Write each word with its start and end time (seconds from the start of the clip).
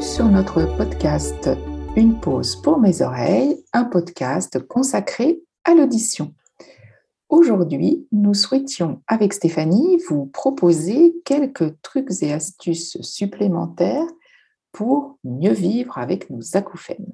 sur 0.00 0.24
notre 0.26 0.64
podcast 0.76 1.48
Une 1.96 2.18
pause 2.20 2.56
pour 2.56 2.80
mes 2.80 3.02
oreilles, 3.02 3.56
un 3.72 3.84
podcast 3.84 4.58
consacré 4.66 5.40
à 5.64 5.74
l'audition. 5.74 6.34
Aujourd'hui, 7.28 8.06
nous 8.10 8.34
souhaitions 8.34 9.02
avec 9.06 9.32
Stéphanie 9.32 9.98
vous 10.08 10.26
proposer 10.26 11.14
quelques 11.24 11.80
trucs 11.82 12.22
et 12.22 12.32
astuces 12.32 13.00
supplémentaires 13.00 14.06
pour 14.72 15.18
mieux 15.22 15.52
vivre 15.52 15.98
avec 15.98 16.30
nos 16.30 16.56
acouphènes. 16.56 17.12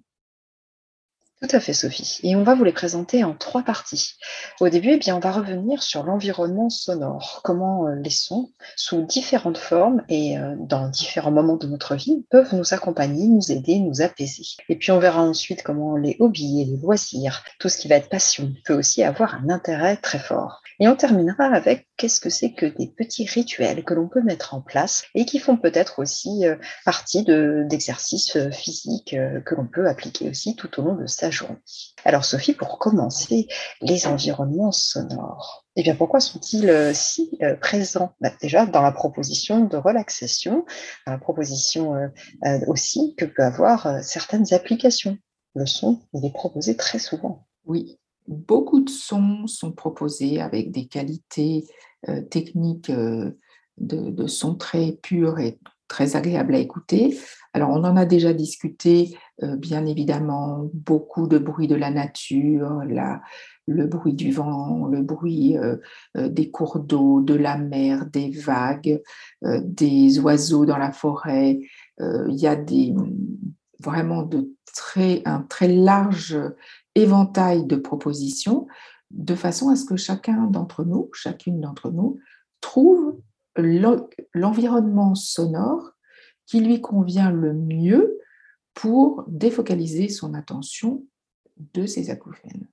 Tout 1.43 1.57
à 1.57 1.61
fait, 1.61 1.73
Sophie. 1.73 2.21
Et 2.23 2.37
on 2.37 2.43
va 2.43 2.55
vous 2.55 2.65
les 2.65 2.73
présenter 2.73 3.25
en 3.25 3.35
trois 3.35 3.62
parties. 3.62 4.12
Au 4.61 4.69
début, 4.69 4.91
eh 4.91 4.97
bien, 4.99 5.17
on 5.17 5.21
va 5.21 5.33
revenir 5.33 5.83
sur 5.83 6.03
l'environnement 6.03 6.69
sonore, 6.69 7.41
comment 7.45 7.87
euh, 7.87 7.95
les 7.95 8.11
sons, 8.11 8.51
sous 8.77 9.01
différentes 9.07 9.57
formes 9.57 10.03
et 10.11 10.39
euh, 10.39 10.55
dans 10.59 10.89
différents 10.89 11.30
moments 11.30 11.57
de 11.57 11.66
notre 11.66 11.95
vie, 11.95 12.27
peuvent 12.30 12.55
nous 12.55 12.75
accompagner, 12.75 13.27
nous 13.27 13.51
aider, 13.51 13.79
nous 13.79 14.03
apaiser. 14.03 14.45
Et 14.69 14.77
puis, 14.77 14.93
on 14.93 14.99
verra 14.99 15.23
ensuite 15.23 15.63
comment 15.63 15.97
les 15.97 16.16
hobbies 16.19 16.61
et 16.61 16.65
les 16.66 16.77
loisirs, 16.77 17.43
tout 17.59 17.71
ce 17.71 17.79
qui 17.79 17.88
va 17.88 17.95
être 17.95 18.11
passion, 18.11 18.52
peut 18.66 18.75
aussi 18.75 19.02
avoir 19.02 19.37
un 19.37 19.49
intérêt 19.49 19.97
très 19.97 20.19
fort. 20.19 20.61
Et 20.79 20.88
on 20.88 20.97
terminera 20.97 21.45
avec 21.45 21.88
qu'est-ce 22.01 22.21
que 22.21 22.31
c'est 22.31 22.53
que 22.53 22.67
des 22.67 22.89
petits 22.89 23.27
rituels 23.27 23.85
que 23.85 23.95
l'on 23.95 24.09
peut 24.09 24.23
mettre 24.23 24.55
en 24.55 24.61
place 24.61 25.05
et 25.15 25.25
qui 25.25 25.39
font 25.39 25.57
peut-être 25.57 25.99
aussi 25.99 26.47
euh, 26.47 26.57
partie 26.85 27.25
d'exercices 27.25 28.39
physiques 28.51 29.17
que 29.45 29.55
l'on 29.55 29.67
peut 29.67 29.89
appliquer 29.89 30.29
aussi 30.29 30.57
tout 30.57 30.81
au 30.81 30.85
long 30.85 30.95
de 30.95 31.07
sa 31.07 31.31
alors 32.05 32.24
Sophie, 32.24 32.55
pour 32.55 32.79
commencer, 32.79 33.47
les 33.80 34.07
environnements 34.07 34.73
sonores. 34.73 35.66
Eh 35.77 35.83
bien, 35.83 35.95
pourquoi 35.95 36.21
sont-ils 36.21 36.69
euh, 36.69 36.93
si 36.95 37.39
euh, 37.43 37.57
présents? 37.57 38.15
Bah, 38.21 38.30
Déjà, 38.41 38.67
dans 38.67 38.83
la 38.83 38.93
proposition 38.93 39.65
de 39.65 39.77
relaxation, 39.77 40.65
la 41.07 41.19
proposition 41.19 41.95
euh, 41.95 42.59
aussi 42.67 43.15
que 43.17 43.24
peut 43.24 43.45
avoir 43.45 44.02
certaines 44.02 44.52
applications. 44.52 45.19
Le 45.55 45.67
son, 45.67 46.01
il 46.15 46.24
est 46.24 46.33
proposé 46.33 46.77
très 46.77 46.99
souvent. 46.99 47.46
Oui, 47.67 47.99
beaucoup 48.31 48.81
de 48.81 48.91
sons 48.91 49.47
sont 49.47 49.73
proposés 49.73 50.41
avec 50.41 50.71
des 50.71 50.87
qualités 50.87 51.67
techniques 52.31 52.91
de, 52.91 53.37
de 53.77 54.27
son 54.27 54.55
très 54.55 54.93
pures 55.03 55.39
et 55.39 55.59
très 55.91 56.17
agréables 56.17 56.55
à 56.55 56.59
écouter. 56.59 57.19
Alors, 57.53 57.71
on 57.71 57.83
en 57.83 57.97
a 57.97 58.07
déjà 58.07 58.33
discuté, 58.33 59.19
euh, 59.43 59.57
bien 59.57 59.85
évidemment, 59.87 60.71
beaucoup 60.73 61.27
de 61.27 61.37
bruit 61.37 61.67
de 61.67 61.75
la 61.75 61.91
nature, 61.91 62.83
le 63.67 63.87
bruit 63.87 64.15
du 64.15 64.31
vent, 64.31 64.87
le 64.87 65.03
bruit 65.03 65.59
euh, 65.59 65.77
euh, 66.17 66.28
des 66.28 66.51
cours 66.51 66.78
d'eau, 66.78 67.21
de 67.21 67.34
la 67.34 67.59
mer, 67.59 68.06
des 68.06 68.31
vagues, 68.31 69.03
des 69.43 70.21
oiseaux 70.21 70.65
dans 70.65 70.78
la 70.78 70.93
forêt. 70.93 71.61
Il 71.99 72.37
y 72.37 72.47
a 72.47 72.56
des, 72.56 72.95
vraiment 73.81 74.23
de 74.23 74.55
très, 74.75 75.23
un 75.25 75.43
très 75.43 75.69
large 75.69 76.39
éventail 76.94 77.66
de 77.66 77.77
propositions, 77.77 78.66
de 79.10 79.34
façon 79.34 79.69
à 79.69 79.77
ce 79.77 79.84
que 79.84 79.97
chacun 79.97 80.47
d'entre 80.47 80.84
nous, 80.84 81.10
chacune 81.12 81.60
d'entre 81.60 81.91
nous, 81.91 82.19
trouve 82.60 83.21
l'environnement 84.34 85.15
sonore 85.15 85.93
qui 86.47 86.61
lui 86.61 86.81
convient 86.81 87.31
le 87.31 87.53
mieux 87.53 88.19
pour 88.75 89.25
défocaliser 89.28 90.09
son 90.09 90.34
attention 90.34 91.05
de 91.75 91.87
ses 91.87 92.11
acouphènes. 92.11 92.66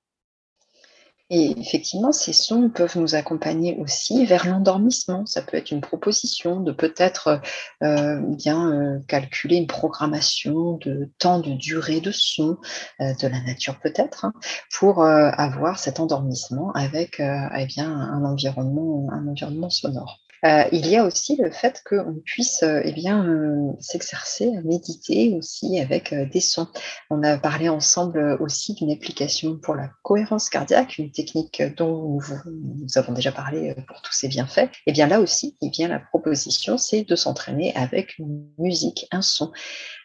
Et 1.30 1.60
effectivement, 1.60 2.10
ces 2.10 2.32
sons 2.32 2.70
peuvent 2.70 2.96
nous 2.96 3.14
accompagner 3.14 3.76
aussi 3.78 4.24
vers 4.24 4.46
l'endormissement. 4.46 5.26
Ça 5.26 5.42
peut 5.42 5.58
être 5.58 5.70
une 5.70 5.82
proposition 5.82 6.60
de 6.60 6.72
peut-être 6.72 7.42
euh, 7.82 8.20
bien 8.20 8.72
euh, 8.72 8.98
calculer 9.06 9.56
une 9.56 9.66
programmation 9.66 10.78
de 10.78 11.10
temps 11.18 11.38
de 11.40 11.52
durée 11.52 12.00
de 12.00 12.12
son, 12.12 12.56
euh, 13.02 13.12
de 13.20 13.28
la 13.28 13.42
nature 13.42 13.78
peut-être, 13.78 14.24
hein, 14.24 14.32
pour 14.78 15.04
avoir 15.04 15.78
cet 15.78 16.00
endormissement 16.00 16.72
avec 16.72 17.20
eh 17.20 17.66
bien, 17.66 17.90
un, 17.90 18.24
environnement, 18.24 19.06
un 19.12 19.26
environnement 19.28 19.70
sonore. 19.70 20.20
Euh, 20.44 20.64
il 20.72 20.86
y 20.86 20.96
a 20.96 21.04
aussi 21.04 21.36
le 21.36 21.50
fait 21.50 21.82
qu'on 21.88 22.20
puisse 22.24 22.62
euh, 22.62 22.80
eh 22.84 22.92
bien, 22.92 23.26
euh, 23.26 23.72
s'exercer 23.80 24.54
à 24.56 24.62
méditer 24.62 25.34
aussi 25.36 25.80
avec 25.80 26.14
des 26.14 26.40
sons. 26.40 26.68
On 27.10 27.22
a 27.22 27.38
parlé 27.38 27.68
ensemble 27.68 28.38
aussi 28.40 28.74
d'une 28.74 28.90
application 28.90 29.58
pour 29.58 29.74
la 29.74 29.90
cohérence 30.02 30.48
cardiaque, 30.48 30.98
une 30.98 31.10
technique 31.10 31.62
dont 31.76 32.20
nous, 32.46 32.98
avons 32.98 33.12
déjà 33.12 33.32
parlé 33.32 33.74
pour 33.86 34.00
tous 34.02 34.12
ses 34.12 34.28
bienfaits. 34.28 34.58
Et 34.58 34.88
eh 34.88 34.92
bien 34.92 35.06
là 35.06 35.20
aussi, 35.20 35.56
eh 35.62 35.70
bien, 35.70 35.88
la 35.88 35.98
proposition, 35.98 36.78
c'est 36.78 37.02
de 37.02 37.16
s'entraîner 37.16 37.74
avec 37.74 38.18
une 38.18 38.48
musique, 38.58 39.06
un 39.10 39.22
son. 39.22 39.52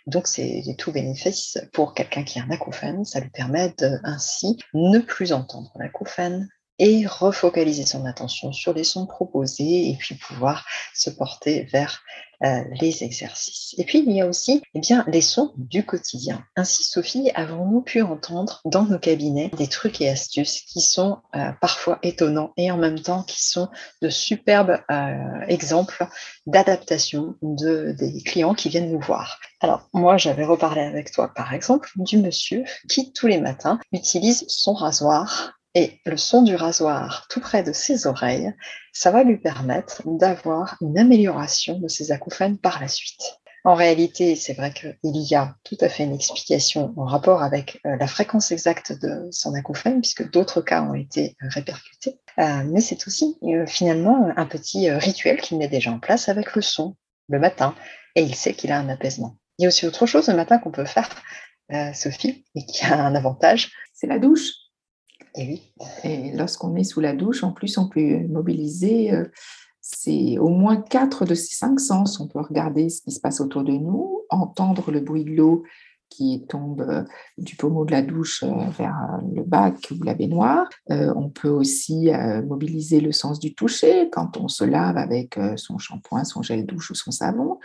Donc, 0.08 0.28
c'est 0.28 0.64
tout 0.78 0.92
bénéfice 0.92 1.58
pour 1.72 1.94
quelqu'un 1.94 2.24
qui 2.24 2.40
a 2.40 2.44
un 2.44 2.52
acouphène. 2.52 3.06
Ça 3.06 3.20
lui 3.20 3.30
permet 3.30 3.74
de 3.78 4.00
ainsi 4.04 4.58
ne 4.74 5.00
plus 5.00 5.32
entendre 5.32 5.72
l'acouphène, 5.80 6.50
et 6.84 7.08
refocaliser 7.08 7.86
son 7.86 8.06
attention 8.06 8.52
sur 8.52 8.74
les 8.74 8.84
sons 8.84 9.06
proposés 9.06 9.90
et 9.90 9.96
puis 9.98 10.16
pouvoir 10.16 10.66
se 10.94 11.10
porter 11.10 11.64
vers 11.72 12.04
euh, 12.44 12.62
les 12.82 13.06
exercices. 13.06 13.74
Et 13.78 13.86
puis, 13.86 14.04
il 14.06 14.12
y 14.12 14.20
a 14.20 14.28
aussi 14.28 14.62
eh 14.74 14.82
bien, 14.82 15.06
les 15.08 15.22
sons 15.22 15.54
du 15.56 15.86
quotidien. 15.86 16.44
Ainsi, 16.58 16.84
Sophie, 16.84 17.32
avons-nous 17.36 17.80
pu 17.84 18.02
entendre 18.02 18.60
dans 18.66 18.84
nos 18.84 19.00
cabinets 19.00 19.50
des 19.58 19.68
trucs 19.68 20.02
et 20.02 20.10
astuces 20.10 20.60
qui 20.68 20.82
sont 20.82 21.20
euh, 21.38 21.54
parfois 21.62 22.00
étonnants 22.04 22.52
et 22.58 22.70
en 22.70 22.76
même 22.76 23.00
temps 23.00 23.24
qui 23.24 23.42
sont 23.42 23.70
de 24.02 24.10
superbes 24.10 24.78
euh, 24.92 25.40
exemples 25.48 26.06
d'adaptation 26.48 27.36
de, 27.42 27.96
des 27.98 28.22
clients 28.24 28.56
qui 28.56 28.68
viennent 28.68 28.92
nous 28.92 29.00
voir. 29.00 29.40
Alors, 29.62 29.88
moi, 29.94 30.18
j'avais 30.18 30.44
reparlé 30.44 30.82
avec 30.82 31.14
toi, 31.14 31.32
par 31.34 31.54
exemple, 31.54 31.90
du 31.96 32.18
monsieur 32.18 32.66
qui, 32.90 33.14
tous 33.14 33.28
les 33.28 33.40
matins, 33.40 33.80
utilise 33.94 34.44
son 34.50 34.74
rasoir 34.74 35.54
et 35.76 36.00
le 36.06 36.18
son 36.18 36.44
du 36.44 36.56
rasoir 36.56 37.28
tout 37.30 37.40
près 37.40 37.64
de 37.64 37.74
ses 37.74 38.06
oreilles, 38.08 38.54
ça 38.92 39.12
va 39.12 39.24
lui 39.24 39.38
permettre 39.38 40.02
d'avoir 40.06 40.78
une 40.82 40.98
amélioration 40.98 41.80
de 41.80 41.88
ses 41.88 42.12
acouphènes 42.12 42.58
par 42.58 42.80
la 42.80 42.88
suite. 42.88 43.40
En 43.66 43.76
réalité, 43.76 44.36
c'est 44.36 44.54
vrai 44.54 44.74
qu'il 44.74 44.98
y 45.04 45.36
a 45.36 45.56
tout 45.64 45.78
à 45.80 45.88
fait 45.88 46.04
une 46.04 46.14
explication 46.14 46.94
en 46.98 47.06
rapport 47.06 47.42
avec 47.42 47.80
euh, 47.86 47.96
la 47.96 48.08
fréquence 48.08 48.52
exacte 48.52 48.92
de 48.92 49.30
son 49.32 49.54
acouphène, 49.54 50.02
puisque 50.02 50.30
d'autres 50.30 50.62
cas 50.62 50.82
ont 50.82 50.96
été 50.96 51.38
euh, 51.42 51.48
répercutés. 51.50 52.20
Euh, 52.40 52.64
mais 52.66 52.82
c'est 52.82 53.08
aussi 53.08 53.38
finalement 53.68 54.32
un 54.36 54.46
petit 54.48 54.90
rituel 54.90 55.40
qu'il 55.40 55.60
met 55.60 55.68
déjà 55.68 55.92
en 55.92 56.00
place 56.00 56.30
avec 56.30 56.56
le 56.56 56.62
son 56.62 56.98
le 57.30 57.40
matin, 57.40 57.74
et 58.16 58.24
il 58.24 58.36
sait 58.36 58.54
qu'il 58.54 58.72
a 58.72 58.80
un 58.80 58.90
apaisement. 58.90 59.38
Il 59.58 59.64
y 59.64 59.66
a 59.66 59.70
aussi 59.70 59.88
autre 59.88 60.08
chose 60.08 60.28
le 60.28 60.36
matin 60.36 60.58
qu'on 60.58 60.72
peut 60.72 60.86
faire, 60.86 61.10
Sophie, 61.94 62.44
et 62.56 62.66
qui 62.66 62.84
a 62.86 63.06
un 63.06 63.16
avantage. 63.16 63.72
C'est 63.94 64.08
la 64.08 64.20
douche. 64.20 64.50
Et 65.36 65.62
Et 66.04 66.32
lorsqu'on 66.32 66.76
est 66.76 66.84
sous 66.84 67.02
la 67.02 67.14
douche, 67.14 67.44
en 67.44 67.52
plus, 67.52 67.78
on 67.78 67.88
peut 67.88 68.20
mobiliser, 68.28 69.12
euh, 69.12 69.26
au 70.40 70.50
moins 70.50 70.78
quatre 70.78 71.26
de 71.26 71.34
ces 71.34 71.56
cinq 71.56 71.80
sens. 71.80 72.20
On 72.20 72.28
peut 72.28 72.40
regarder 72.40 72.90
ce 72.90 73.02
qui 73.02 73.12
se 73.12 73.20
passe 73.20 73.42
autour 73.42 73.64
de 73.64 73.72
nous, 73.72 74.22
entendre 74.30 74.92
le 74.92 75.00
bruit 75.00 75.26
de 75.26 75.32
l'eau 75.32 75.64
qui 76.10 76.46
tombe 76.48 76.82
euh, 76.82 77.04
du 77.40 77.56
pommeau 77.56 77.86
de 77.86 77.92
la 77.92 78.04
douche 78.04 78.44
euh, 78.44 78.70
vers 78.78 79.20
le 79.34 79.44
bac 79.44 79.76
ou 79.92 80.04
la 80.04 80.14
baignoire. 80.14 80.70
on 80.90 81.30
peut 81.30 81.50
aussi 81.50 82.12
mobiliser 82.46 83.02
le 83.02 83.12
sens 83.12 83.40
du 83.40 83.56
toucher 83.56 84.10
quand 84.12 84.38
on 84.38 84.48
se 84.48 84.64
lave 84.64 84.98
avec 84.98 85.40
son 85.56 85.78
shampoing, 85.80 86.24
son 86.24 86.44
gel 86.44 86.66
douche 86.66 86.92
ou 86.92 86.96
son 86.96 87.12
savon. 87.12 87.60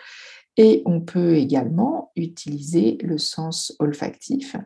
Et 0.56 0.82
on 0.86 1.00
peut 1.00 1.36
également 1.36 2.10
utiliser 2.16 2.98
le 3.02 3.18
sens 3.18 3.76
olfactif 3.78 4.56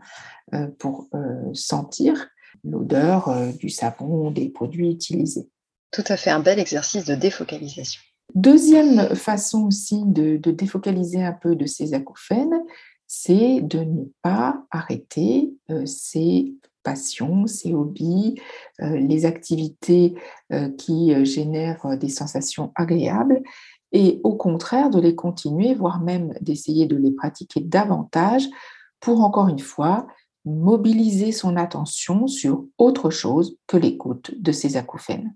pour 0.78 1.08
sentir 1.52 2.28
l'odeur 2.64 3.28
euh, 3.28 3.52
du 3.52 3.68
savon, 3.68 4.30
des 4.30 4.48
produits 4.48 4.90
utilisés. 4.90 5.48
Tout 5.90 6.04
à 6.08 6.16
fait, 6.16 6.30
un 6.30 6.40
bel 6.40 6.58
exercice 6.58 7.04
de 7.04 7.14
défocalisation. 7.14 8.00
Deuxième 8.34 9.14
façon 9.14 9.66
aussi 9.66 10.02
de, 10.06 10.36
défocaliser 10.36 11.22
un 11.22 11.32
peu 11.32 11.54
de 11.54 11.66
ces 11.66 11.92
acouphènes, 11.92 12.62
c'est 13.06 13.60
de 13.60 13.80
ne 13.80 14.04
pas 14.22 14.64
arrêter 14.70 15.52
euh, 15.70 15.84
ses 15.84 16.54
passions, 16.82 17.46
ses 17.46 17.74
hobbies, 17.74 18.40
euh, 18.80 18.96
les 18.96 19.26
activités 19.26 20.14
qui 20.76 21.24
génèrent 21.24 21.96
des 21.96 22.10
sensations 22.10 22.72
agréables 22.74 23.42
et 23.92 24.20
au 24.24 24.34
contraire 24.34 24.90
de 24.90 25.00
les 25.00 25.14
continuer, 25.14 25.74
voire 25.74 26.00
même 26.00 26.34
d'essayer 26.40 26.86
de 26.86 26.96
les 26.96 27.12
pratiquer 27.12 27.60
davantage 27.60 28.48
pour, 29.00 29.20
encore 29.20 29.48
une 29.48 29.58
fois, 29.58 30.06
mobiliser 30.44 31.32
son 31.32 31.56
attention 31.56 32.26
sur 32.26 32.66
autre 32.78 33.10
chose 33.10 33.56
que 33.66 33.76
l'écoute 33.76 34.32
de 34.38 34.52
ses 34.52 34.76
acouphènes. 34.76 35.34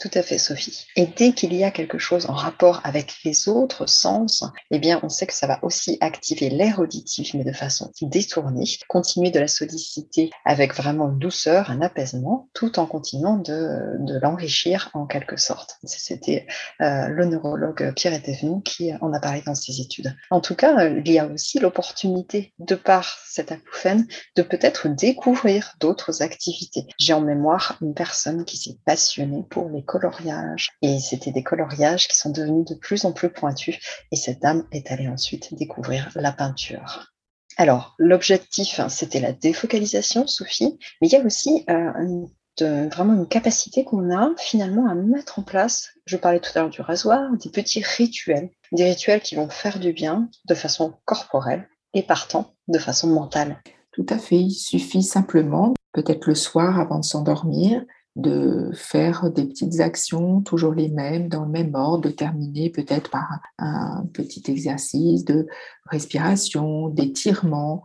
Tout 0.00 0.10
à 0.14 0.22
fait, 0.22 0.38
Sophie. 0.38 0.86
Et 0.96 1.06
dès 1.06 1.32
qu'il 1.32 1.52
y 1.52 1.62
a 1.62 1.70
quelque 1.70 1.98
chose 1.98 2.24
en 2.30 2.32
rapport 2.32 2.80
avec 2.84 3.16
les 3.22 3.50
autres 3.50 3.84
sens, 3.84 4.44
eh 4.70 4.78
bien, 4.78 4.98
on 5.02 5.10
sait 5.10 5.26
que 5.26 5.34
ça 5.34 5.46
va 5.46 5.58
aussi 5.60 5.98
activer 6.00 6.48
l'air 6.48 6.78
auditif, 6.78 7.34
mais 7.34 7.44
de 7.44 7.52
façon 7.52 7.92
détournée. 8.00 8.64
Continuer 8.88 9.30
de 9.30 9.38
la 9.38 9.46
solliciter 9.46 10.30
avec 10.46 10.74
vraiment 10.74 11.08
douceur, 11.08 11.70
un 11.70 11.82
apaisement, 11.82 12.48
tout 12.54 12.78
en 12.78 12.86
continuant 12.86 13.36
de, 13.36 13.98
l'enrichir 14.22 14.90
en 14.94 15.06
quelque 15.06 15.36
sorte. 15.36 15.78
C'était 15.84 16.46
euh, 16.80 17.08
le 17.08 17.26
neurologue 17.26 17.92
Pierre 17.94 18.14
Etévenon 18.14 18.60
qui 18.60 18.92
en 19.02 19.12
a 19.12 19.20
parlé 19.20 19.42
dans 19.44 19.54
ses 19.54 19.82
études. 19.82 20.16
En 20.30 20.40
tout 20.40 20.54
cas, 20.54 20.78
euh, 20.78 21.02
il 21.04 21.12
y 21.12 21.18
a 21.18 21.26
aussi 21.26 21.58
l'opportunité, 21.58 22.54
de 22.58 22.74
par 22.74 23.18
cet 23.26 23.52
acouphène, 23.52 24.06
de 24.34 24.42
peut-être 24.42 24.88
découvrir 24.88 25.74
d'autres 25.78 26.22
activités. 26.22 26.86
J'ai 26.98 27.12
en 27.12 27.20
mémoire 27.20 27.76
une 27.82 27.92
personne 27.92 28.46
qui 28.46 28.56
s'est 28.56 28.78
passionnée 28.86 29.44
pour 29.50 29.68
les 29.68 29.84
coloriages. 29.90 30.70
Et 30.82 31.00
c'était 31.00 31.32
des 31.32 31.42
coloriages 31.42 32.06
qui 32.06 32.16
sont 32.16 32.30
devenus 32.30 32.64
de 32.64 32.76
plus 32.76 33.04
en 33.04 33.12
plus 33.12 33.28
pointus. 33.28 33.76
Et 34.12 34.16
cette 34.16 34.40
dame 34.40 34.64
est 34.70 34.92
allée 34.92 35.08
ensuite 35.08 35.52
découvrir 35.54 36.10
la 36.14 36.30
peinture. 36.30 37.10
Alors, 37.56 37.96
l'objectif, 37.98 38.78
hein, 38.78 38.88
c'était 38.88 39.18
la 39.18 39.32
défocalisation, 39.32 40.28
Sophie, 40.28 40.78
mais 41.00 41.08
il 41.08 41.12
y 41.12 41.16
a 41.16 41.24
aussi 41.24 41.64
euh, 41.68 42.88
vraiment 42.88 43.14
une 43.14 43.26
capacité 43.26 43.82
qu'on 43.82 44.16
a 44.16 44.30
finalement 44.38 44.88
à 44.88 44.94
mettre 44.94 45.40
en 45.40 45.42
place, 45.42 45.88
je 46.06 46.16
parlais 46.16 46.38
tout 46.38 46.50
à 46.54 46.60
l'heure 46.60 46.70
du 46.70 46.82
rasoir, 46.82 47.28
des 47.36 47.50
petits 47.50 47.82
rituels, 47.82 48.50
des 48.70 48.84
rituels 48.84 49.20
qui 49.20 49.34
vont 49.34 49.50
faire 49.50 49.80
du 49.80 49.92
bien 49.92 50.28
de 50.46 50.54
façon 50.54 50.94
corporelle 51.04 51.68
et 51.94 52.04
partant 52.04 52.54
de 52.68 52.78
façon 52.78 53.08
mentale. 53.08 53.60
Tout 53.92 54.06
à 54.08 54.18
fait, 54.18 54.36
il 54.36 54.52
suffit 54.52 55.02
simplement, 55.02 55.74
peut-être 55.92 56.26
le 56.26 56.36
soir 56.36 56.78
avant 56.78 57.00
de 57.00 57.04
s'endormir, 57.04 57.84
de 58.20 58.70
faire 58.74 59.30
des 59.30 59.46
petites 59.46 59.80
actions, 59.80 60.40
toujours 60.42 60.74
les 60.74 60.88
mêmes, 60.88 61.28
dans 61.28 61.44
le 61.44 61.50
même 61.50 61.74
ordre, 61.74 62.08
de 62.08 62.14
terminer 62.14 62.70
peut-être 62.70 63.10
par 63.10 63.40
un 63.58 64.06
petit 64.12 64.42
exercice 64.48 65.24
de 65.24 65.46
respiration, 65.86 66.88
d'étirement, 66.88 67.82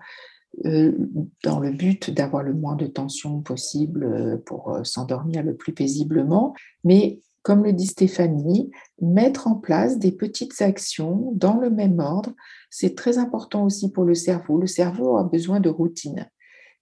euh, 0.64 0.94
dans 1.44 1.60
le 1.60 1.72
but 1.72 2.10
d'avoir 2.10 2.42
le 2.42 2.54
moins 2.54 2.76
de 2.76 2.88
tension 2.88 3.42
possible 3.42 4.06
euh, 4.06 4.38
pour 4.38 4.74
euh, 4.74 4.84
s'endormir 4.86 5.44
le 5.44 5.56
plus 5.56 5.74
paisiblement. 5.74 6.54
Mais 6.86 7.20
comme 7.42 7.64
le 7.64 7.74
dit 7.74 7.88
Stéphanie, 7.88 8.72
mettre 9.02 9.48
en 9.48 9.56
place 9.56 10.00
des 10.00 10.14
petites 10.14 10.62
actions 10.62 11.34
dans 11.36 11.58
le 11.58 11.70
même 11.70 12.00
ordre, 12.00 12.32
c'est 12.70 12.96
très 12.96 13.18
important 13.18 13.66
aussi 13.66 13.92
pour 13.92 14.06
le 14.06 14.16
cerveau. 14.16 14.58
Le 14.58 14.68
cerveau 14.68 15.18
a 15.18 15.24
besoin 15.24 15.60
de 15.60 15.70
routine. 15.70 16.30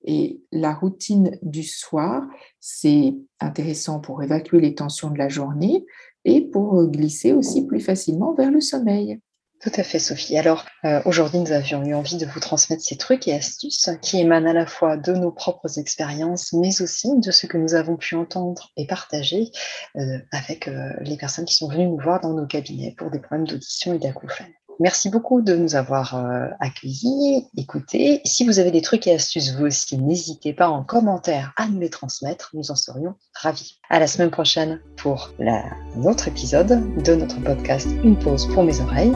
Et 0.03 0.41
la 0.51 0.73
routine 0.73 1.37
du 1.41 1.63
soir, 1.63 2.23
c'est 2.59 3.15
intéressant 3.39 3.99
pour 3.99 4.21
évacuer 4.21 4.59
les 4.59 4.75
tensions 4.75 5.09
de 5.09 5.17
la 5.17 5.29
journée 5.29 5.85
et 6.25 6.41
pour 6.41 6.85
glisser 6.87 7.33
aussi 7.33 7.65
plus 7.65 7.81
facilement 7.81 8.33
vers 8.33 8.51
le 8.51 8.61
sommeil. 8.61 9.19
Tout 9.63 9.71
à 9.77 9.83
fait, 9.83 9.99
Sophie. 9.99 10.37
Alors, 10.37 10.65
euh, 10.83 11.01
aujourd'hui, 11.05 11.39
nous 11.39 11.53
avions 11.53 11.81
eu 11.85 11.93
envie 11.93 12.17
de 12.17 12.25
vous 12.25 12.41
transmettre 12.41 12.83
ces 12.83 12.97
trucs 12.97 13.29
et 13.29 13.33
astuces 13.33 13.89
qui 14.01 14.19
émanent 14.19 14.49
à 14.49 14.53
la 14.53 14.65
fois 14.65 14.97
de 14.97 15.13
nos 15.13 15.31
propres 15.31 15.79
expériences, 15.79 16.51
mais 16.51 16.81
aussi 16.81 17.17
de 17.17 17.31
ce 17.31 17.47
que 17.47 17.57
nous 17.57 17.73
avons 17.73 17.95
pu 17.95 18.15
entendre 18.15 18.71
et 18.75 18.85
partager 18.87 19.51
euh, 19.95 20.19
avec 20.33 20.67
euh, 20.67 20.91
les 20.99 21.15
personnes 21.15 21.45
qui 21.45 21.53
sont 21.53 21.69
venues 21.69 21.87
nous 21.87 21.97
voir 21.97 22.19
dans 22.19 22.33
nos 22.33 22.45
cabinets 22.45 22.93
pour 22.97 23.09
des 23.09 23.19
problèmes 23.19 23.47
d'audition 23.47 23.93
et 23.93 23.99
d'acouphènes. 23.99 24.53
Merci 24.83 25.09
beaucoup 25.09 25.41
de 25.41 25.55
nous 25.55 25.77
avoir 25.77 26.17
euh, 26.17 26.49
accueillis, 26.59 27.47
écoutés. 27.55 28.19
Si 28.25 28.45
vous 28.45 28.59
avez 28.59 28.69
des 28.69 28.81
trucs 28.81 29.07
et 29.07 29.13
astuces, 29.13 29.55
vous 29.55 29.67
aussi, 29.67 29.97
n'hésitez 29.97 30.51
pas 30.51 30.67
en 30.67 30.83
commentaire 30.83 31.53
à 31.55 31.69
nous 31.69 31.79
les 31.79 31.89
transmettre. 31.89 32.51
Nous 32.53 32.69
en 32.69 32.75
serions 32.75 33.15
ravis. 33.33 33.79
À 33.89 33.99
la 33.99 34.07
semaine 34.07 34.29
prochaine 34.29 34.81
pour 34.97 35.31
un 35.39 36.03
autre 36.03 36.27
épisode 36.27 37.01
de 37.01 37.15
notre 37.15 37.41
podcast 37.43 37.87
Une 38.03 38.19
pause 38.19 38.45
pour 38.53 38.63
mes 38.63 38.81
oreilles. 38.81 39.13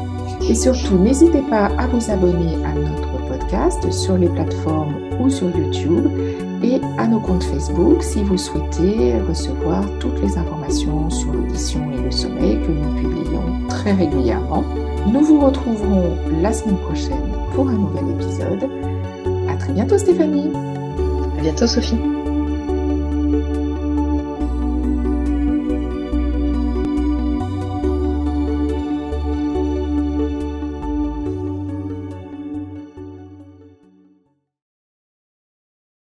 Et 0.50 0.56
surtout, 0.56 1.00
n'hésitez 1.00 1.42
pas 1.50 1.66
à 1.66 1.88
vous 1.88 2.12
abonner 2.12 2.64
à 2.66 2.72
notre 2.72 3.28
podcast 3.28 3.92
sur 3.92 4.18
les 4.18 4.30
plateformes 4.30 5.20
ou 5.20 5.30
sur 5.30 5.50
YouTube 5.50 6.47
à 6.98 7.08
nos 7.08 7.20
comptes 7.20 7.44
Facebook 7.44 8.02
si 8.04 8.24
vous 8.24 8.38
souhaitez 8.38 9.20
recevoir 9.28 9.84
toutes 10.00 10.22
les 10.22 10.38
informations 10.38 11.10
sur 11.10 11.34
l'audition 11.34 11.92
et 11.92 12.02
le 12.02 12.12
sommeil 12.12 12.60
que 12.62 12.72
nous 12.72 12.96
publions 12.96 13.68
très 13.68 13.94
régulièrement. 13.94 14.64
Nous 15.12 15.22
vous 15.22 15.40
retrouverons 15.40 16.18
la 16.42 16.54
semaine 16.54 16.78
prochaine 16.78 17.34
pour 17.54 17.70
un 17.70 17.74
nouvel 17.74 18.10
épisode. 18.12 18.70
À 19.50 19.56
très 19.56 19.74
bientôt 19.74 19.98
Stéphanie. 19.98 20.52
À 21.38 21.42
bientôt 21.42 21.68
Sophie. 21.68 22.17